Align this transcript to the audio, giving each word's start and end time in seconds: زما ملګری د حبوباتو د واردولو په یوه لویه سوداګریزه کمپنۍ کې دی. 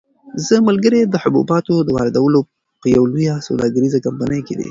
زما 0.47 0.65
ملګری 0.69 0.99
د 1.05 1.15
حبوباتو 1.23 1.75
د 1.83 1.89
واردولو 1.97 2.39
په 2.81 2.85
یوه 2.95 3.07
لویه 3.13 3.35
سوداګریزه 3.47 4.03
کمپنۍ 4.05 4.39
کې 4.47 4.53
دی. 4.55 4.59